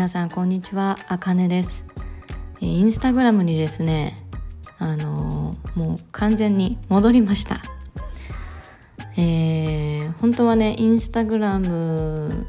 [0.00, 0.96] 皆さんこんにちは。
[1.08, 1.84] あかねです。
[2.58, 4.16] インスタグラムにですね
[4.78, 7.60] あのー、もう完全に戻りました。
[9.18, 12.46] えー、本当はねインスタグラム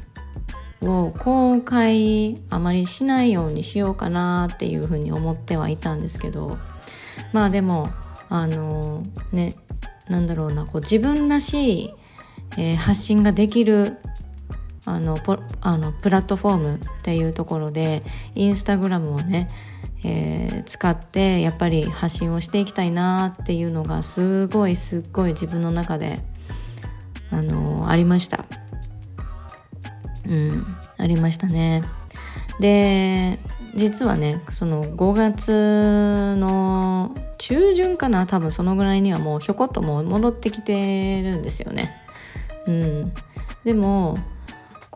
[0.80, 6.56] を公開あまりしないようにしようかなっていうふうに思ってはいたんですけど
[7.34, 7.90] まあでも
[8.30, 9.56] あのー、ね
[10.08, 11.94] なんだろうなこう自分らしい、
[12.56, 13.98] えー、発信ができる
[14.84, 18.02] あのポあのプラットフォームっていうところで
[18.34, 19.46] インスタグラムをね、
[20.04, 26.18] えー、使ってやっぱり発信をしていきたいなっていうのがすごいすっごい自分の中で
[27.30, 28.44] あのありました。
[30.26, 31.82] うんありましたね。
[32.60, 33.38] で
[33.74, 41.96] 実はねその5月の中旬かな多分そのぐらいにはもうひょこっとも戻ってきてるんですよね。
[42.66, 43.12] うん。
[43.64, 44.18] でも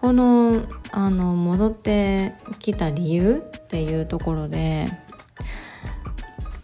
[0.07, 0.63] この
[0.93, 4.87] あの戻ってきた理由っていうところで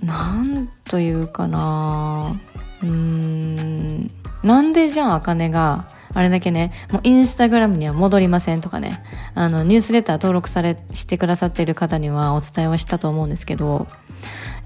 [0.00, 2.40] なんというかな
[2.82, 4.10] うーん
[4.44, 9.02] なんでじゃああかねがあれだけね、もうインスタグラムには戻りませんとかね、
[9.34, 13.86] あの、ニュースレター登録され、してくださっている方にはお伝えはしたと思うんですけど、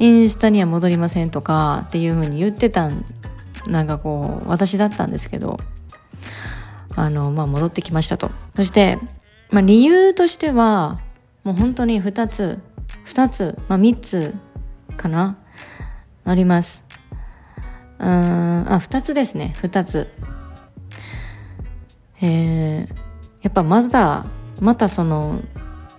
[0.01, 2.91] インスタには戻りませんとかっていうふうに言ってた、
[3.69, 5.61] なんかこう、私だったんですけど、
[6.97, 8.31] あの、まあ、戻ってきましたと。
[8.57, 8.99] そして、
[9.51, 10.99] まあ、理由としては、
[11.45, 12.59] もう本当に2つ、
[13.07, 14.35] 2つ、まあ、3つ
[14.97, 15.37] かな
[16.25, 16.85] あります。
[17.99, 20.09] うん、あ、2つですね、2つ。
[22.23, 22.95] えー、
[23.43, 24.25] やっぱまだ、
[24.61, 25.43] またその、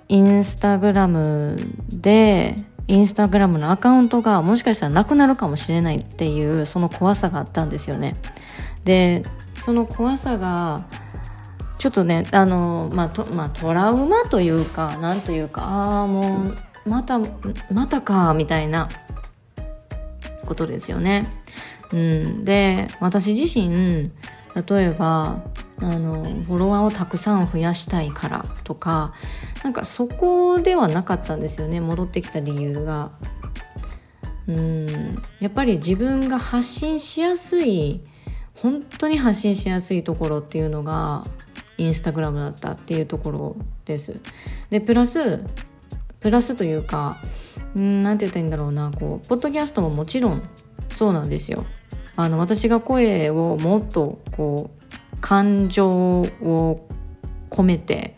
[0.09, 1.55] インスタグラム
[1.89, 2.55] で、
[2.87, 8.15] インスタグラムのアカウントがもしかしたらなくなるかもしれないっていうその怖さがあったんですよね。
[8.85, 9.23] で
[9.59, 10.85] その怖さが
[11.77, 16.51] ちょっとねあの、まあとまあ、トラウマというかなんというかああも
[16.85, 17.19] うまた
[17.71, 18.89] またかみたいな
[20.45, 21.27] ことですよね。
[21.93, 24.11] うん、で私自身
[24.69, 25.43] 例えば
[25.79, 29.13] あのフォロワーをたくさん増やしたいからとか
[29.63, 33.11] なんかそこではなかったんですよね戻ってきた理由が。
[34.47, 38.01] うんやっぱり自分が発信しやすい
[38.61, 41.23] 本当に発信しやすいところっていうのが
[41.77, 44.19] インスタグラムだったっていうところです。
[44.69, 45.43] でプラス
[46.19, 47.21] プラスというか
[47.77, 50.41] んなんて言ったらいいんだろうなこうポッドキャストももちろん
[50.89, 51.65] そうなんですよ。
[52.15, 56.87] あの私が声をもっとこう感情を
[57.51, 58.17] 込めて、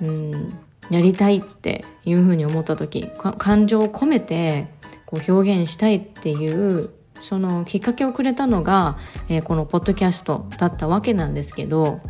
[0.00, 0.58] うん、
[0.90, 4.66] やりたいっていうふうに思った時感情を込めて
[5.06, 6.90] こう表現したいっていう
[7.24, 8.98] そのきっかけをくれたのが、
[9.28, 12.00] えー、このポッドキャストだったわけなんですけど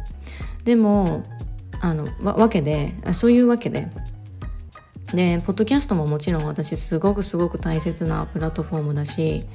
[0.65, 1.23] でも
[1.81, 3.89] あのわわけでそういうわけで。
[5.13, 9.47] でポッドキャストももちろん私すごくすごく大切なプラットフォームだし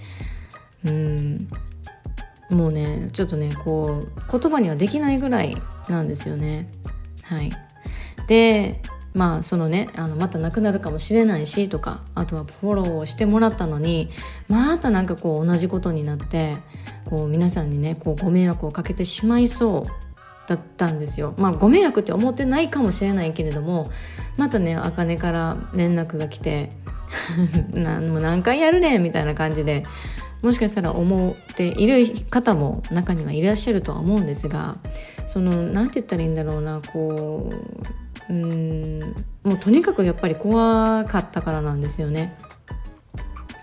[0.86, 1.50] うん
[2.52, 5.58] もうねちょっとねこう言葉にはできないぐらい
[5.90, 6.69] なんですよね。
[7.24, 7.52] はい。
[8.28, 8.81] で
[9.14, 14.09] まあそのねあのまたなくなるかもしれないしとかあとはフォローをしてもらったのに
[14.47, 16.58] またなんかこう同じことになって
[17.09, 20.09] こう皆さんにねこうご迷惑をかけてしまいそう
[20.48, 21.36] だったんですよ。
[21.38, 23.90] まあご迷惑って思ってないかもしれないけれども
[24.38, 26.72] またねあかねから連絡が来て
[27.74, 29.84] なもう何回やるねみたいな感じで
[30.42, 34.78] もしかしたら思っている方も中にはいらっしゃるとは思うんですが
[35.28, 42.36] その何て言ったらいいんだろうなこううんもうとにかくやっぱり怖かったからなんですよね。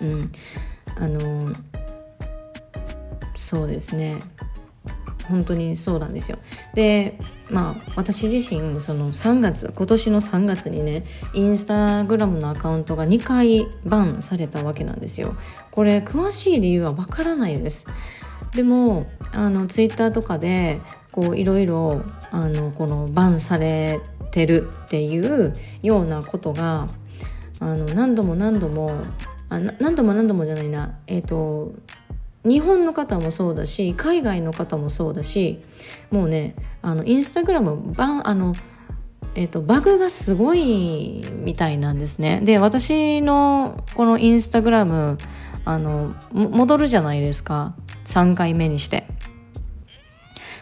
[0.01, 0.33] うん、
[0.97, 1.53] あの
[3.35, 4.19] そうですね
[5.29, 6.39] 本当にそうなんですよ。
[6.75, 7.19] で
[7.49, 15.37] まあ私自身その3月今年の3月にねインスタグラムのアカウントが2回バンされたわけなんですよ。
[15.71, 17.87] これ詳しい理由はわからないです。
[18.55, 20.81] でもあのツイッターとかで
[21.13, 24.01] こういろいろあのこのバンされ
[24.37, 26.87] てるっていうようなことが
[27.59, 28.91] あの何度も何度も
[29.49, 30.99] あ何度も何度もじゃないな。
[31.07, 31.73] えっ、ー、と
[32.45, 35.63] 日本の方もそうだし海外の方もそうだし
[36.11, 38.55] もうねあのインスタグラムバあの、
[39.35, 42.43] えーと、バグがすごいみたいなんですね。
[42.45, 45.17] で私のこのインスタグラム
[45.65, 47.75] あの戻るじゃないですか。
[48.05, 49.07] 3回目にして。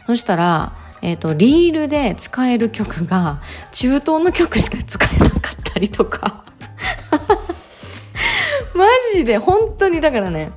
[0.06, 3.42] そしたらえっ、ー、とリールで使える曲が
[3.72, 6.44] 中東の曲しか使えなかったりとか。
[8.74, 10.50] マジで本当にだからね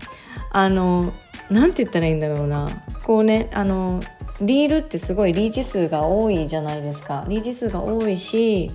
[0.51, 1.13] あの
[1.51, 2.67] なんて言ったらいいんだろうな。
[3.03, 3.99] こうねあの
[4.41, 7.25] リールってすごいリーチ数が多いじゃないですか。
[7.27, 8.71] リーチ数が多いし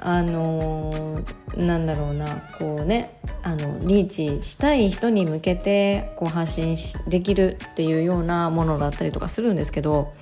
[0.00, 2.48] あのー、なんだろうな。
[2.58, 6.76] こうねあのリーチしたい人に向けてこう発信
[7.08, 10.14] できるっていうようなものだったりとかするんですけど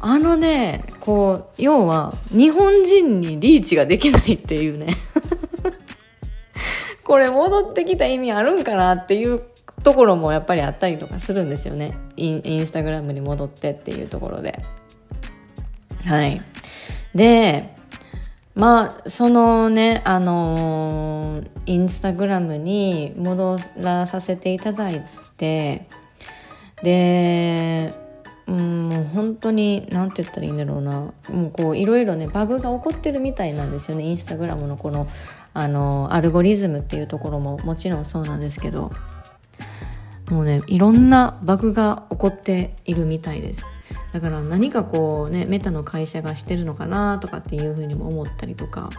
[0.00, 4.88] あのねこう要は日本人にリーチができないっていうね。
[7.04, 9.42] これ戻ってきた意味あるんかなっていう
[9.82, 11.96] ところもやっぱりあったりとかするんですよね。
[12.16, 14.62] インインスタグラムに戻ってっていうところで。
[16.04, 16.42] はい。
[17.14, 17.74] で
[18.54, 25.06] まあそのねあのー、インスタグラムに戻らさせていただい
[25.36, 25.86] て
[26.82, 28.07] で
[28.48, 31.12] うんもう本当に何て言ったらいいんだろうな。
[31.30, 34.04] もうこういろいろねバグが起こってるみたいなんですよね。
[34.04, 35.06] インスタグラムのこの
[35.52, 38.90] あのアルゴリズムっていうところももちろんそうなんですけど。
[40.30, 43.66] もうねいろんなバグが起こっているみたいです。
[44.12, 48.90] だから何かこうねメタの会社がしてるのかなとかっていうふうにも思ったりとか。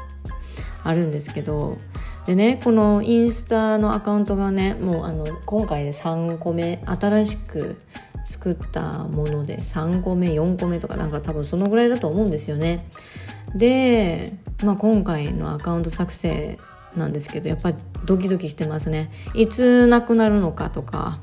[0.84, 1.78] あるんですけど
[2.26, 7.82] でねこのインスタのアカウントがねもうあの今回で3個目新しく
[8.26, 12.86] 作ったもので3個目4個目とかなんか多分そのぐらいだと思うんですよね。
[13.56, 14.34] で、
[14.64, 16.60] まあ、今回のアカウント作成
[16.96, 19.12] なんですけどやっぱりドキドキしてますね。
[19.34, 21.20] いつなくなるのかとか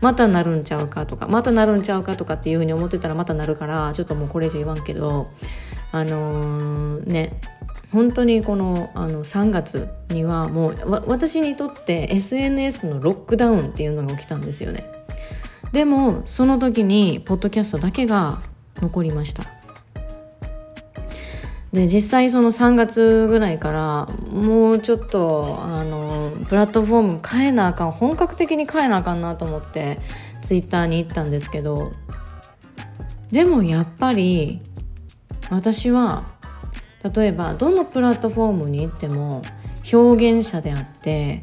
[0.00, 5.26] またなるんちゃうかとかまたなるんちゃうかとかっていうふうに思ってたらまたなるからちょっともうこれ以上言わんけど
[5.92, 7.40] あのー、ね
[7.92, 14.84] 本当にこのあの3月にはもう私にとって SNS のロックダウンっていうのが起きたんですよね。
[15.72, 18.40] でもその時にポッドキャストだけが
[18.80, 19.44] 残りました。
[21.72, 29.98] で実際その3月ぐらいからもうちょっとあのプラットフォーム変えなあかん本格的に変えなあかんなと思って
[30.40, 31.92] ツイッターに行ったんですけど
[33.30, 34.62] でもやっぱり
[35.50, 36.35] 私は
[37.10, 39.42] 例えばどのプラットフォームに行っても
[39.92, 41.42] 表現者であって、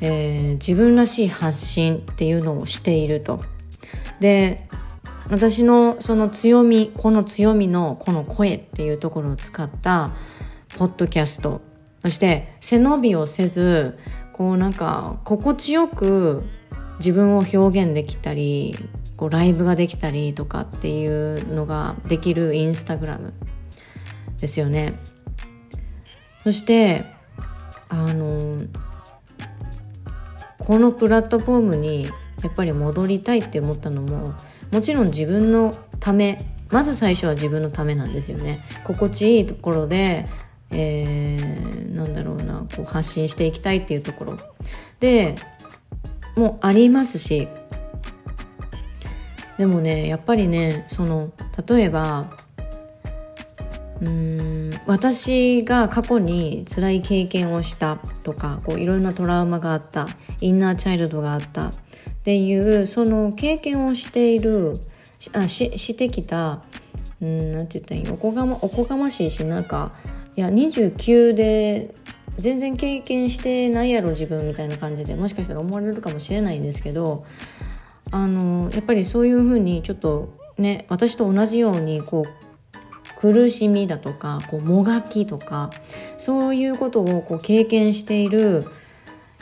[0.00, 3.40] えー、自分らしい発信っていうのをしていると。
[4.20, 4.68] で
[5.30, 10.12] 私のその強みこの強みのこの声っていうところを使った
[10.76, 11.60] ポッドキャスト
[12.00, 13.98] そして背伸びをせず
[14.32, 16.42] こうなんか心地よく
[16.98, 18.76] 自分を表現できたり
[19.16, 23.32] こうライブができたりとかっていうのができるインスタグラム
[24.42, 24.94] ですよね。
[26.42, 27.04] そして
[27.88, 28.60] あの
[30.58, 32.08] このプラットフォームに
[32.42, 34.34] やっぱり戻りたいって思ったのも
[34.72, 36.38] もちろん自分のため
[36.70, 38.64] まず最初は自分のためなんですよね。
[38.82, 40.28] 心地いいところで、
[40.70, 44.36] えー、なんだろうなこう発信していきたいっていうところ。
[44.98, 45.36] で
[46.34, 47.46] もありますし
[49.56, 51.30] でもねやっぱりねその
[51.64, 52.36] 例えば
[54.02, 60.06] うん私が過去に辛い経験をしたとかこういろんなトラウマがあった
[60.40, 61.72] インナーチャイルドがあったっ
[62.24, 64.76] ていうその経験をしている
[65.32, 66.62] あししてきた
[67.20, 69.92] うんなんて言ったらいいおこがまおこがましいしなんか
[70.34, 71.94] いや29で
[72.38, 77.24] 全然経験してないやろ自分みたいな感じでもしかしたら思われるかもしれないんですけど
[78.10, 82.41] あのやっぱりそういうふうにちょっとね私と同じようにこう
[83.22, 85.70] 苦しみだとかこうもがきとか
[86.18, 88.66] そういうことをこう経験している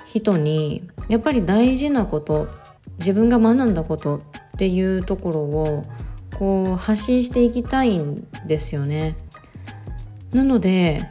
[0.04, 2.48] 人にやっぱり大事なこと
[2.98, 4.20] 自分が学んだことっ
[4.58, 5.84] ていうところを
[6.38, 9.16] こう発信していきたいんですよね。
[10.34, 11.08] なので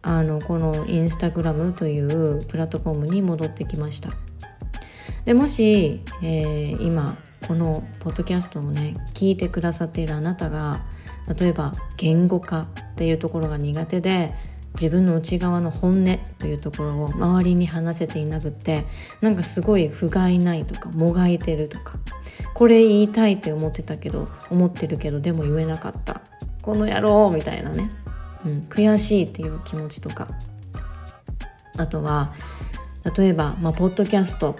[0.00, 4.10] あのこのインスタグラムというプラットフォームに戻ってきました。
[5.24, 7.16] でもし、えー、今
[7.48, 10.84] このポッドキャストをね聞いてくださっているあなたが
[11.38, 14.34] 例えば言語化っていうところが苦手で
[14.74, 18.86] 自分の内側の本音というところを周りに話せていなくって
[19.20, 21.98] なんかすごい不甲斐ないとかもがいてるとか
[22.54, 26.22] これ言いたいって思ってたけど思ってるけどでも言えなかった。
[26.62, 27.90] この野郎みたいなね、
[28.46, 30.28] うん、悔しいっていう気持ちとか。
[31.78, 32.34] あとは
[33.16, 34.56] 例えば、まあ、ポッドキャスト。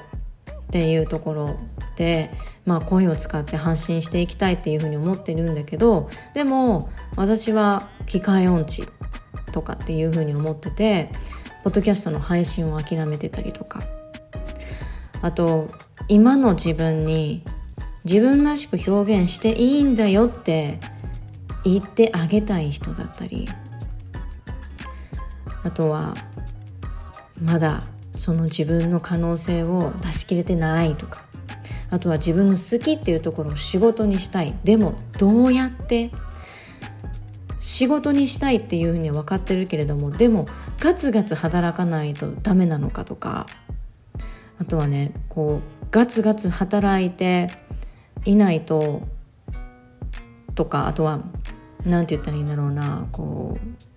[0.72, 1.56] っていうところ
[1.96, 2.30] で、
[2.64, 8.88] まあ、声を使って発信していきたいっていうふうに思ってるんだけどでも私は機械音痴
[9.52, 11.10] とかっていうふうに思ってて
[11.62, 13.82] ポッドキャストの配信を諦めてたりとか。
[15.20, 15.70] あと
[16.08, 17.44] 今の自分に
[18.04, 20.80] 自分らしく表現していいんだよって
[21.64, 23.46] 言ってあげたい人だったり。
[25.62, 26.14] あとは
[27.40, 27.82] まだ
[28.12, 31.24] その自分の可能性を出し切れてないとか。
[31.90, 34.54] あとは自分の好きっていうところを仕事にしたい。
[34.64, 36.10] でもどうやって
[37.60, 40.46] 仕事にしたいっていうふうには分かってるけれどもでも
[40.80, 43.46] ガツガツ働かないとダメなのかとか。
[44.58, 47.48] あとはねこうガツガツ働いて
[48.24, 49.02] いないと
[50.54, 50.86] とか。
[50.86, 51.20] あとは
[51.84, 53.06] 何て言ったらいいんだろうな。
[53.12, 53.91] こう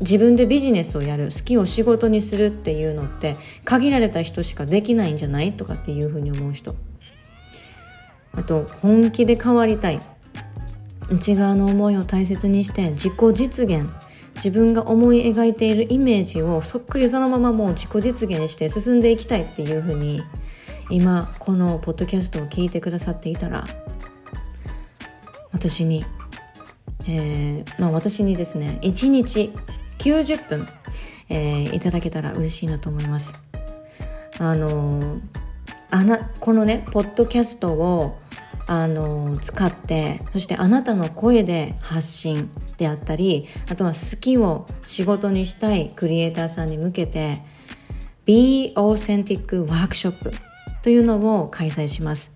[0.00, 5.52] 自分でビジネスをやる好きを仕事にするっていうのって限られた人しかできないんじゃない？
[5.52, 6.76] とかっていうふうに思う人。
[8.32, 10.00] あと本気で変わりたい。
[11.10, 13.88] 内側の思いを大切にして自己実現。
[14.36, 20.22] 自分が思い描いているイメージをそっくりそのままもう自己実現して進んでいきたいっていうふうに
[20.90, 23.64] 今このポッドキャストを聞いてくださっていたら
[25.52, 26.04] 私に、
[27.08, 29.52] えーまあ、私にですね1日
[29.98, 30.66] 90分、
[31.28, 33.42] えー、いただけたら嬉しいなと思います。
[34.38, 35.20] あの
[35.90, 38.18] あなこのねポッドキャストを
[38.66, 47.42] あの使ってそしてあなたの声で発信であったりあとは好きを仕事にしたいクリエイターさんに向けて
[48.24, 50.32] Be Authentic Workshop
[50.82, 52.32] というのを開催します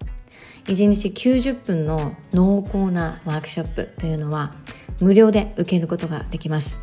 [0.64, 4.54] 1日90分の濃厚なワークショップというのは
[5.00, 6.78] 無料で受けることができます、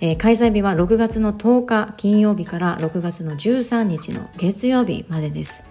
[0.00, 5.64] えー、開催日は6月の10日金曜日から6月の13日の月曜日までです。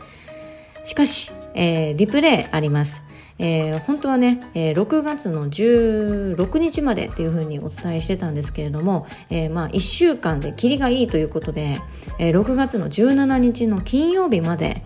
[0.83, 3.03] しかし、えー、リプレイあります。
[3.37, 11.79] えー、本当はね、えー、6月の16日までっていうふうにお伝えしてたんですけれども、えー、まあ1週間で切りがいいということで、
[12.19, 14.83] えー、6月の17日の金曜日まで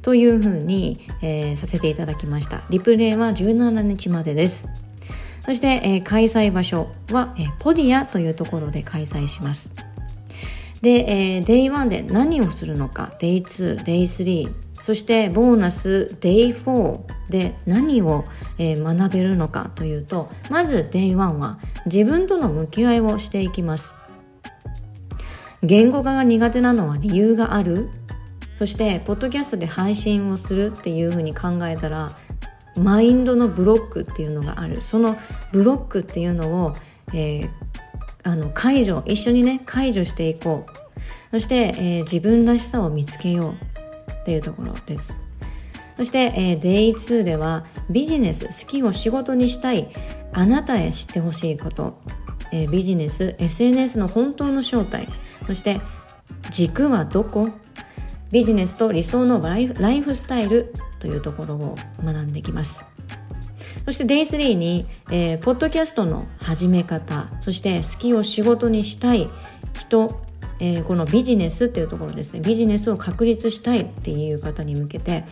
[0.00, 2.64] というふうに、えー、させていただきました。
[2.70, 4.91] リプレイは17日までです。
[5.44, 9.72] そして、えー、開催場所は、えー、ポディアというところで開催します。
[10.82, 18.24] で、えー、デイ1で何をするのかデイ2デイ3そしてボーナス Day4 で何を、
[18.58, 23.94] えー、学べるのかというとまず Day1 は自分との向き合いをしていきます。
[25.62, 27.88] 言語化が苦手なのは理由がある。
[28.58, 32.10] そしてポッドキャストで配信をするっていうふうに考えたら
[32.76, 34.82] マインドのブロックっていうのがある。
[34.82, 35.16] その
[35.52, 36.72] ブロックっていうのを、
[37.12, 37.50] えー、
[38.22, 40.82] あの解除一緒にね解除していこう。
[41.32, 43.54] そして、えー、自分らしさを見つけよ
[44.08, 45.18] うっていうところです。
[45.96, 49.88] そして、えー、Day2 ではビジネス好きを仕事にしたい
[50.32, 52.00] あなたへ知ってほしいこと、
[52.50, 55.08] えー、ビジネス SNS の本当の正体。
[55.46, 55.80] そして
[56.50, 57.50] 軸はどこ？
[58.32, 61.74] ビジネスと理想のライフスタイルというところを
[62.04, 62.84] 学んできます。
[63.84, 69.28] そして Day3 に、えー、ポッドキャストの始め方そして好きを仕事にしたい
[69.76, 70.22] 人
[70.62, 72.40] えー、このビジネスっていうところですね。
[72.40, 75.24] ビジネスを確立したいっていう方に向けて、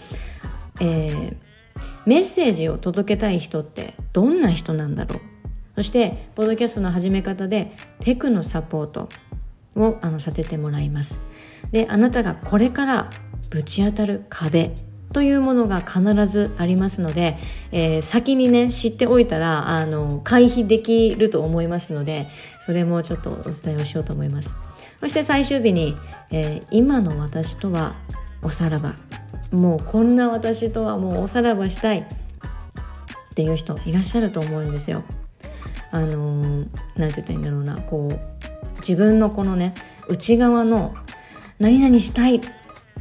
[0.81, 1.37] えー、
[2.05, 5.21] メッセージを届けたい人ってどんな人なんだろう。
[5.77, 9.09] そしてポッドキャストの始め方でテクのサポート
[9.77, 11.21] をあのさせてもらいます。
[11.73, 13.11] であなたがこれから
[13.51, 14.75] ぶち当たる壁
[15.13, 17.37] というものが必ずありますので、
[17.73, 22.29] えー、先にね知っておいたらあの回避できると思いますので
[22.61, 24.55] それもちょっとお伝えをしようと思います。
[25.01, 25.97] そして最終日に、
[26.31, 27.97] えー、今の私とは
[28.43, 28.95] おさらば。
[29.53, 32.05] もうこんな私とはもうおさらばしたいっ
[33.35, 35.03] ていう人いらっしゃると思うんですよ。
[35.91, 37.77] あのー、て言ったらいいんだろうな。
[37.81, 39.75] こう自分のこのね
[40.09, 40.95] 内側の
[41.61, 42.41] 何々したいっ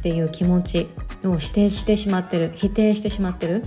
[0.02, 0.88] ていう気持ち
[1.24, 3.64] を否定してしまってる否定してしまってる。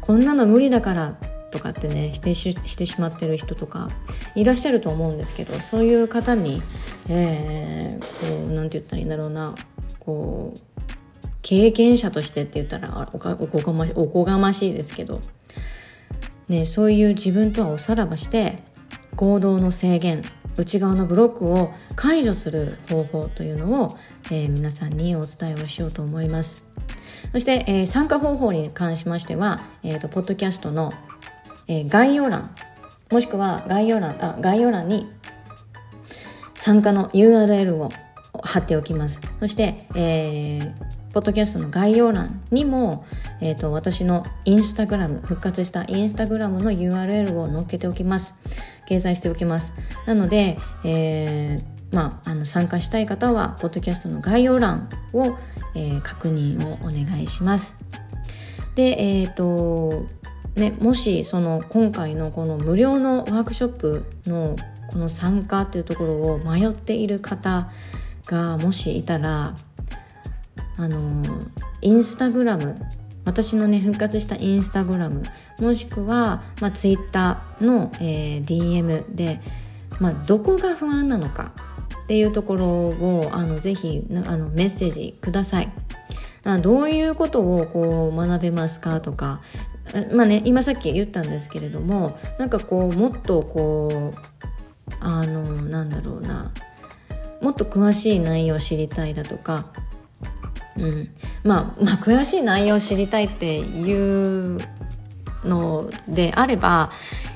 [0.00, 1.18] こんなの無理だから
[1.50, 3.88] とかってね否定してしまってる人とか
[4.36, 6.62] いらっしゃると思うんですけどそういう方に
[7.08, 9.54] えー、こうなんて言ったらいいんだろうな。
[10.00, 10.60] こう
[11.42, 15.20] 経験者としてって言ったらおこがまおこがましいですけど、
[16.48, 18.64] ね、そういう自分とはおさらばして
[19.14, 20.22] 行動の制限
[20.58, 23.98] 内側のブロックを解除する方法というのを、
[24.30, 26.66] えー、皆さんにお伝えをしようと思います。
[27.32, 30.92] そして、えー、参加方法に関しましては、えーと、ポッドキャストの、
[31.68, 32.54] えー、概要欄
[33.10, 35.08] もしくは概要欄あ概要欄に
[36.54, 37.90] 参加の URL を
[38.42, 39.20] 貼っておきます。
[39.40, 40.72] そして、えー、
[41.16, 43.06] ポッドキャストの概要欄にも、
[43.40, 48.34] えーと、私のインスタグラム復活したインスタグラムの URL を載っけておきます。
[48.86, 49.72] 掲載しておきます。
[50.04, 55.38] なので、えー、まあ、あの参加したい方はポッドキャストの概要欄を、
[55.74, 57.76] えー、確認をお願いします。
[58.74, 60.04] でえっ、ー、と
[60.54, 64.54] ねもしその今回のこの無料のワークショップの
[64.92, 67.70] この参加というところを迷っている方
[68.26, 69.54] がもしいたら
[70.76, 71.22] あの
[71.80, 72.76] インスタグラム
[73.24, 75.22] 私のね復活したインスタグラム
[75.60, 79.40] もしくは、まあ、ツイッターの、えー、DM で、
[80.00, 81.52] まあ、どこが不安なのか
[82.04, 85.72] っていうところをあのぜひあのメッセージください。
[86.44, 89.40] あどういうことをこう学べますかとか。
[90.12, 96.52] まあね今さっき言ったんですけれどもなんかこうもっとこうあのなんだろうな。
[97.42, 99.72] もっと詳しい内容を知りたいだとか。
[100.78, 101.08] うん、
[101.44, 104.58] まあ、 まあ詳しい内容を知りたいっていう
[105.44, 106.90] のであれば、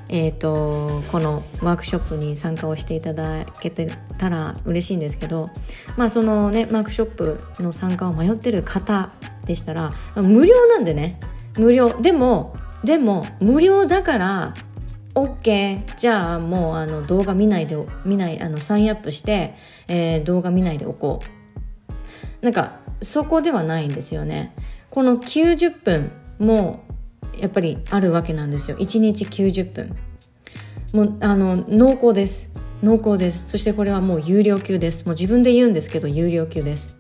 [0.09, 3.87] えーと、このワークショップに参加をしていただけて
[4.19, 5.51] たら嬉しいんですけど、
[5.97, 9.13] まあそのね、ワークショップの参加を迷ってる方
[9.47, 11.21] でしたら無料なんでね。
[11.59, 12.01] 無料。
[12.01, 14.55] でもでも無料だから
[15.15, 19.55] OK じゃあもうあの動画見ないで見ないあのサインアップして、
[19.89, 21.41] えー、動画見ないでおこう。
[22.45, 24.55] なんかそこではないんですよね。
[24.91, 26.85] この90分も
[27.39, 28.77] やっぱりあるわけなんですよ。
[28.77, 29.97] 1日90分。
[30.93, 32.51] もうあの濃厚です。
[32.83, 33.45] 濃厚です。
[33.47, 35.05] そしてこれはもう有料級です。
[35.05, 36.99] もう自分で言うんですけど有料級です。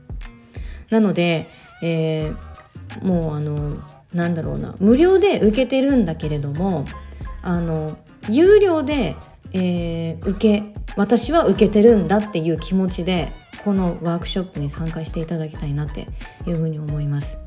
[0.91, 1.49] なので、
[1.83, 3.79] えー、もうあの
[4.13, 4.75] なんだろうな。
[4.79, 6.85] 無料で受けてるんだけれども
[7.43, 7.97] あの
[8.29, 9.17] 有料で、
[9.53, 13.33] えー、受け私は受けてるんだっていう気持ちで
[13.65, 16.09] このワークショップに参加していただきたいなって
[16.47, 17.39] いうふうに思います。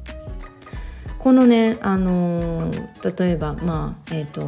[1.24, 4.42] このね、あのー、例えば、まあ、えっ、ー、と、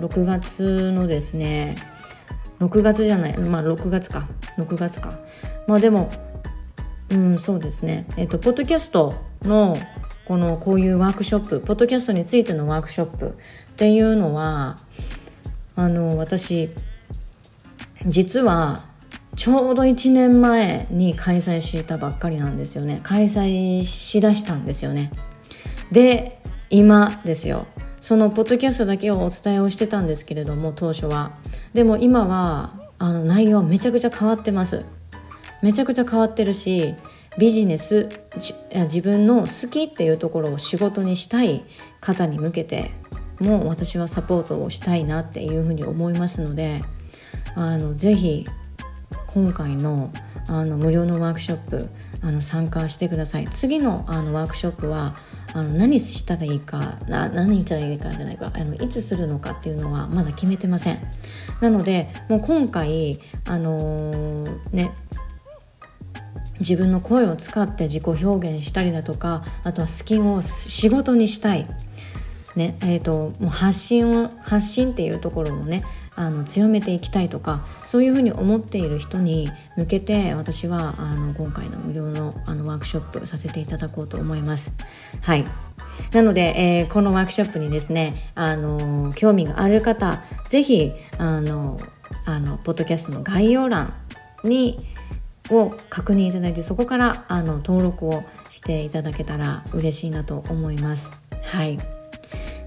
[0.00, 1.76] 6月のですね、
[2.58, 4.26] 6月じゃない、まあ、6月か、
[4.58, 5.20] 6月か。
[5.68, 6.10] まあ、でも、
[7.10, 9.76] うん、そうですね、えっ、ー、と、ポッドキャストの、
[10.26, 14.78] この、こういうワークショップ、ポッドキャストについてのワークショップっていうのは、
[15.76, 16.70] あの、私、
[18.06, 18.84] 実は、
[19.34, 23.00] ちょうど1年前に開催したばっかりなんですよね。
[23.02, 25.12] 開催しだしたんですよね。
[25.92, 27.66] で今ですよ
[28.00, 31.32] そのポッドキャストだけをお伝えをしてたんですけれども当初は
[31.74, 34.84] でも今はあの内容めちゃくちゃ変わってます
[35.62, 36.94] めちゃくちゃ変わってるし
[37.38, 38.08] ビジネス
[38.72, 41.64] 自分の好きっていうところを仕事にしたい
[42.00, 42.92] 方に向けて
[43.40, 46.82] も私はサポートをしたいなっていうふうに思いますので
[47.56, 48.46] あのぜひ
[49.28, 50.12] 今回の
[50.48, 51.88] あの無料のワークショップ
[52.22, 53.48] あの参加してください。
[53.48, 55.16] 次のあのワークショップは
[55.54, 61.00] あの何したらいいかな何したらいいかじゃないかあのいつするのかっていうのはまだ決めてません。
[61.60, 64.92] なのでもう今回あのー、ね
[66.60, 71.66] 自分の声を使って自己表現したりだとかあとはスキンを仕事にしたい。
[72.56, 75.82] ねえーと、もう発信を発信っていうところもね
[76.14, 84.72] あの強めていきたいとかそういうふうに思っている人に向けて私はあの今回の無料のあのワークショップさせていただこうと思います。
[85.20, 85.44] はい
[86.12, 91.78] なので、えー、このワークショップにですね、あの興味がある方ぜひあの
[92.24, 93.94] あのポッドキャストの概要欄
[94.44, 94.78] に
[95.50, 101.10] を確認いただいてそこからあの登録をしていただけたら嬉しいなと思います。
[101.42, 101.95] はい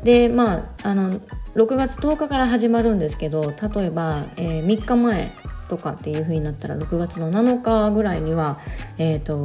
[0.04, 1.20] でまああの
[1.56, 5.34] 6月10日から始まるんですけど例えば、えー、3日前
[5.68, 8.60] とかっていう風になったら6月の7日ぐらいには
[8.98, 9.38] えっ、ー、と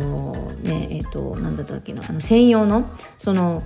[0.63, 2.89] ねえっ、ー、と何だったっけなあの専用の
[3.19, 3.63] その、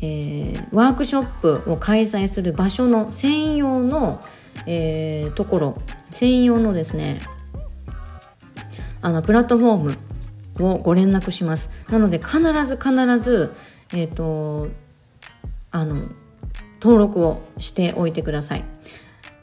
[0.00, 4.20] えー、ワークショップを開催する場所の専用の、
[4.66, 7.18] え、ところ専用のですね
[9.00, 11.70] あのプラットフォームをご連絡します。
[11.88, 13.54] なので必ず必ず
[13.94, 14.68] えっ、と
[15.70, 16.08] あの
[16.82, 18.64] 登録をしておいてください。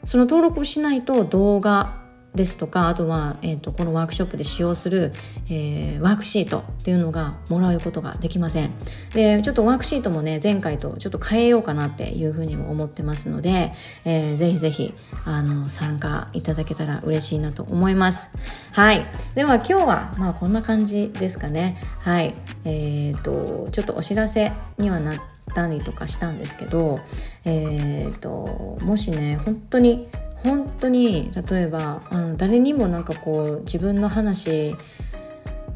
[0.04, 2.00] その登録をしないと動画
[2.34, 5.12] ですとかあとは、えーと、このワークショップで使用する、
[5.50, 8.72] えー、ワークシートっていうのがもらうことができません。
[9.14, 13.72] でちょっとワークシートもね前回とちょっと変えようかなっていうふうにも思ってますので、
[14.04, 18.28] えー、ぜひぜひあの参加いただけたら嬉しいなと思います。
[18.72, 19.06] はい。
[19.34, 21.78] では今日はまあこんな感じですかね。
[21.98, 22.36] はい。
[22.64, 27.00] えっ、ー、とちょっとお知らせにはなってったりとかしたんですけど、
[27.44, 34.74] えーと、もしね本当に本当に例えば、うん、誰にもなんかこう自分の話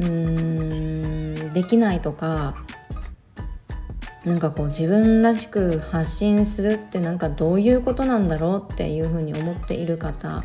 [0.01, 2.57] うんできないとか
[4.25, 10.43] なんかこう自分らしく発信するってなんかどういうことなんだろうっていうふうに思っている方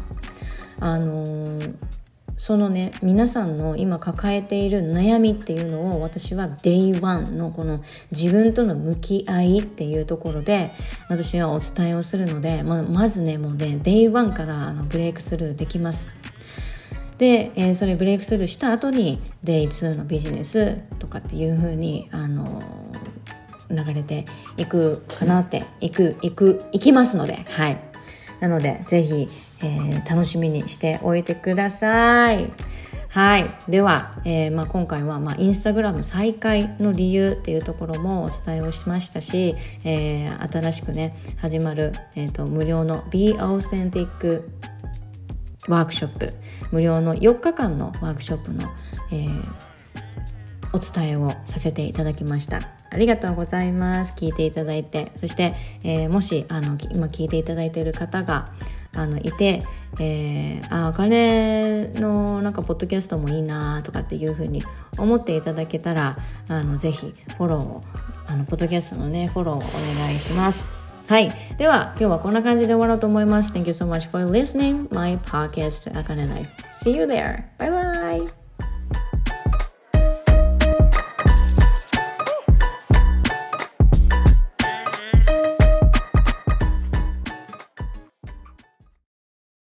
[0.81, 1.75] あのー、
[2.39, 10.71] そのね皆さんの今抱えている悩みっていうのを私は Day1 のこの自分との向き合いっていうところで
[11.09, 16.07] 私はお伝えをするのでままずねもうね Day1 からあのブレイクスルーできます。
[17.17, 22.63] で、えー、それブレイクスルーした後に Day2 のビジネスとかっていう風にあの
[23.69, 24.23] 流れて
[24.55, 27.89] いくかなっていくいくいきますのではい
[28.39, 29.27] なのでぜひ、
[29.61, 32.51] えー、楽しみにしておいてください
[33.09, 33.55] はい。
[33.67, 44.43] では、えーまあ、今回は、まあ、インスタグラム再開の理由っていうところもお伝えをしましたし、えー、新しくね、始まる、えーと、無料の Be Authentic
[45.67, 46.33] ワークショップ、
[46.71, 48.69] 無料の4日間のワークショップの、
[49.11, 49.43] えー、
[50.71, 52.59] お伝えをさせていただきました。
[52.91, 54.13] ありがとうございます。
[54.15, 55.11] 聞いていただいて。
[55.15, 58.51] そして、えー、もし、あの、今聞いていただいている方が、
[58.95, 59.61] あの、いて、
[59.99, 64.63] えー、あ、あ金の、なんか、ポッドキャストもいいなとかっていうふうに
[64.97, 67.81] 思っていただけたら、あの、ぜひ、フォローを、
[68.27, 70.67] あの、ポッドキャストのね、フォローをお願いします。
[71.07, 71.31] はい。
[71.57, 73.51] では、今日はこんな感じで終わろうと思います。
[73.51, 76.49] Thank you so much for listening my podcast, Akane Life.
[76.71, 77.45] See you there.
[77.57, 77.71] Bye
[78.25, 78.48] bye!